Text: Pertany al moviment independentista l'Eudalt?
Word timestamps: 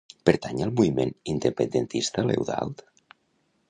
Pertany 0.27 0.63
al 0.67 0.71
moviment 0.79 1.13
independentista 1.35 2.27
l'Eudalt? 2.31 2.87